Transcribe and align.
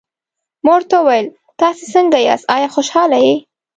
ما 0.63 0.71
ورته 0.75 0.95
وویل: 0.99 1.27
تاسي 1.59 1.85
څنګه 1.95 2.17
یاست، 2.27 2.45
آیا 2.55 2.67
خوشحاله 2.75 3.17
یې؟ 3.25 3.35